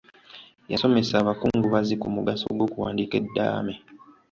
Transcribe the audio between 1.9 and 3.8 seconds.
ku mugaso gw'okuwandiika eddaame.